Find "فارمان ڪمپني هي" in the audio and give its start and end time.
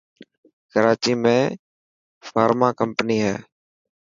2.27-3.35